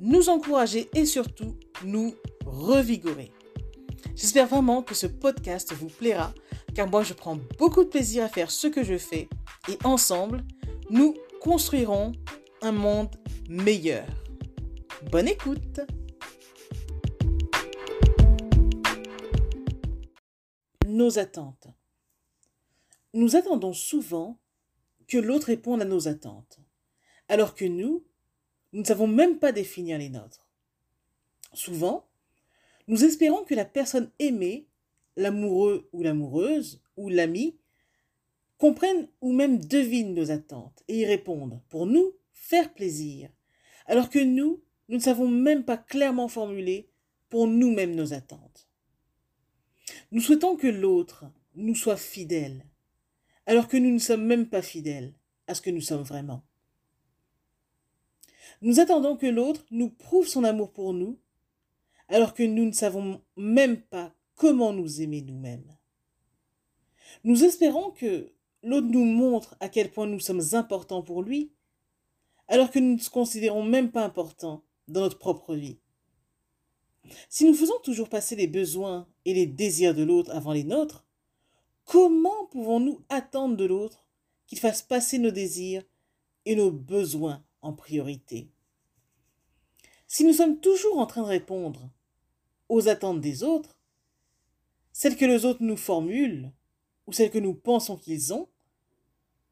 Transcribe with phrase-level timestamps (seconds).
[0.00, 3.32] nous encourager et surtout nous revigorer.
[4.14, 6.32] J'espère vraiment que ce podcast vous plaira
[6.74, 9.28] car moi je prends beaucoup de plaisir à faire ce que je fais
[9.68, 10.44] et ensemble,
[10.90, 12.12] nous construirons
[12.62, 13.16] un monde
[13.48, 14.06] meilleur.
[15.10, 15.80] Bonne écoute
[20.86, 21.66] Nos attentes.
[23.12, 24.38] Nous attendons souvent
[25.08, 26.58] que l'autre réponde à nos attentes,
[27.28, 28.04] alors que nous,
[28.72, 30.46] nous ne savons même pas définir les nôtres.
[31.52, 32.06] Souvent,
[32.88, 34.68] nous espérons que la personne aimée,
[35.16, 37.58] l'amoureux ou l'amoureuse, ou l'ami,
[38.58, 43.30] comprenne ou même devine nos attentes et y répondent pour nous faire plaisir,
[43.86, 46.90] alors que nous, nous ne savons même pas clairement formuler
[47.28, 48.68] pour nous-mêmes nos attentes.
[50.12, 52.64] Nous souhaitons que l'autre nous soit fidèle,
[53.46, 55.14] alors que nous ne sommes même pas fidèles
[55.46, 56.45] à ce que nous sommes vraiment.
[58.62, 61.18] Nous attendons que l'autre nous prouve son amour pour nous,
[62.08, 65.76] alors que nous ne savons même pas comment nous aimer nous-mêmes.
[67.24, 68.32] Nous espérons que
[68.62, 71.52] l'autre nous montre à quel point nous sommes importants pour lui,
[72.48, 75.78] alors que nous ne nous considérons même pas importants dans notre propre vie.
[77.28, 81.06] Si nous faisons toujours passer les besoins et les désirs de l'autre avant les nôtres,
[81.84, 84.06] comment pouvons-nous attendre de l'autre
[84.46, 85.84] qu'il fasse passer nos désirs
[86.44, 88.50] et nos besoins priorité
[90.06, 91.90] Si nous sommes toujours en train de répondre
[92.68, 93.78] aux attentes des autres,
[94.92, 96.52] celles que les autres nous formulent
[97.06, 98.48] ou celles que nous pensons qu'ils ont,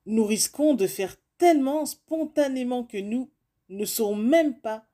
[0.06, 3.30] nous risquons de faire tellement spontanément que nous
[3.69, 4.86] ne saurons même pas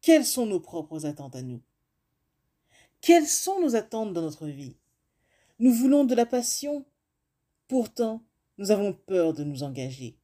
[0.00, 1.60] quelles sont nos propres attentes à nous.
[3.00, 4.76] Quelles sont nos attentes dans notre vie?
[5.58, 6.84] Nous voulons de la passion,
[7.66, 8.22] pourtant
[8.58, 10.16] nous avons peur de nous engager.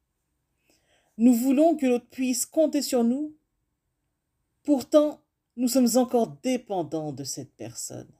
[1.17, 3.35] Nous voulons que l'autre puisse compter sur nous,
[4.63, 5.21] pourtant
[5.57, 8.11] nous sommes encore dépendants de cette personne.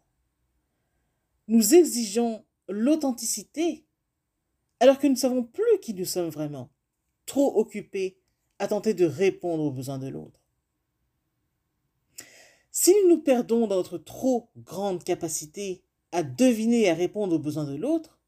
[1.48, 3.86] Nous exigeons l'authenticité
[4.80, 6.70] alors que nous ne savons plus qui nous sommes vraiment
[7.26, 8.18] trop occupés
[8.60, 10.40] à tenter de répondre aux besoins de l'autre.
[12.72, 15.82] Si nous nous perdons dans notre trop grande capacité
[16.12, 18.20] à deviner et à répondre aux besoins de l'autre,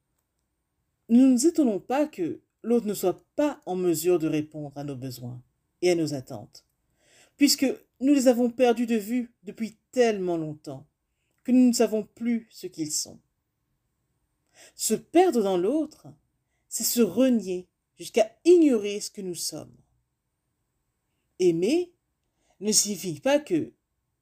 [1.09, 4.83] nous ne nous étonnons pas que l'autre ne soit pas en mesure de répondre à
[4.83, 5.41] nos besoins
[5.81, 6.65] et à nos attentes,
[7.37, 7.65] puisque
[7.99, 10.87] nous les avons perdus de vue depuis tellement longtemps
[11.43, 13.19] que nous ne savons plus ce qu'ils sont.
[14.75, 16.07] Se perdre dans l'autre,
[16.67, 17.67] c'est se renier
[17.97, 19.75] jusqu'à ignorer ce que nous sommes.
[21.39, 21.93] Aimer
[22.59, 23.71] ne signifie pas que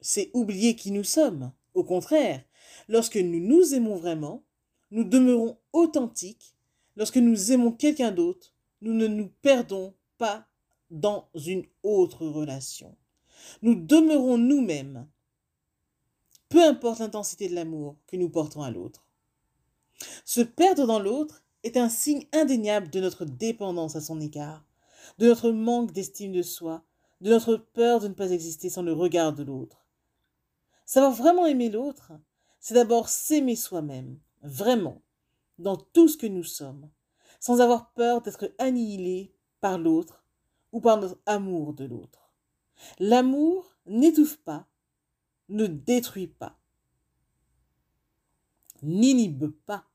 [0.01, 1.51] c'est oublier qui nous sommes.
[1.73, 2.43] Au contraire,
[2.87, 4.43] lorsque nous nous aimons vraiment,
[4.91, 6.54] nous demeurons authentiques.
[6.95, 10.47] Lorsque nous aimons quelqu'un d'autre, nous ne nous perdons pas
[10.89, 12.95] dans une autre relation.
[13.61, 15.07] Nous demeurons nous-mêmes,
[16.49, 19.07] peu importe l'intensité de l'amour que nous portons à l'autre.
[20.23, 24.65] Se perdre dans l'autre est un signe indéniable de notre dépendance à son égard,
[25.17, 26.83] de notre manque d'estime de soi,
[27.21, 29.85] de notre peur de ne pas exister sans le regard de l'autre.
[30.85, 32.11] Savoir vraiment aimer l'autre,
[32.59, 35.01] c'est d'abord s'aimer soi-même, vraiment,
[35.57, 36.89] dans tout ce que nous sommes,
[37.39, 40.23] sans avoir peur d'être annihilé par l'autre
[40.71, 42.31] ou par notre amour de l'autre.
[42.99, 44.67] L'amour n'étouffe pas,
[45.49, 46.57] ne détruit pas,
[48.81, 49.85] n'inhibe pas.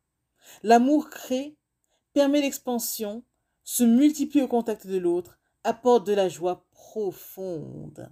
[0.62, 1.56] L'amour crée
[2.12, 3.22] permet l'expansion,
[3.62, 8.11] se multiplie au contact de l'autre, apporte de la joie profonde.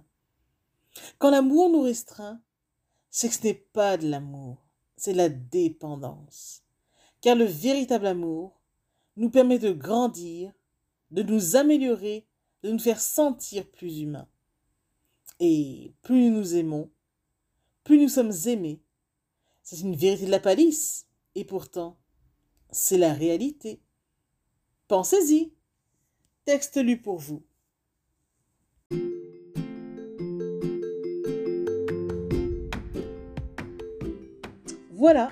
[1.17, 2.41] Quand l'amour nous restreint,
[3.09, 4.65] c'est que ce n'est pas de l'amour,
[4.95, 6.63] c'est la dépendance.
[7.21, 8.61] Car le véritable amour
[9.17, 10.53] nous permet de grandir,
[11.11, 12.25] de nous améliorer,
[12.63, 14.27] de nous faire sentir plus humains.
[15.39, 16.89] Et plus nous aimons,
[17.83, 18.81] plus nous sommes aimés.
[19.63, 21.97] C'est une vérité de la palisse, et pourtant,
[22.71, 23.81] c'est la réalité.
[24.87, 25.53] Pensez-y.
[26.45, 27.43] Texte lu pour vous.
[34.91, 35.31] Voilà,